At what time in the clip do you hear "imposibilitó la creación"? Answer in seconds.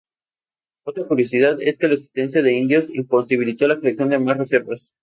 2.89-4.09